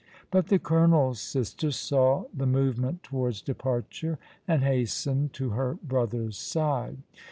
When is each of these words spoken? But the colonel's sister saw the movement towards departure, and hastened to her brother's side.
But 0.31 0.47
the 0.47 0.57
colonel's 0.57 1.19
sister 1.21 1.69
saw 1.69 2.25
the 2.33 2.47
movement 2.47 3.03
towards 3.03 3.39
departure, 3.39 4.17
and 4.47 4.63
hastened 4.63 5.33
to 5.33 5.49
her 5.51 5.75
brother's 5.83 6.37
side. 6.39 6.97